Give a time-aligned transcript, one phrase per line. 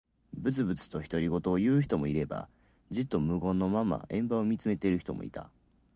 [0.33, 2.49] ぶつぶつと独り言を言う人もいれば、
[2.89, 5.51] じっと無言のまま円盤を見つめている人もいた。